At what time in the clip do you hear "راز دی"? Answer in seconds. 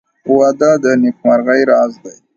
1.71-2.15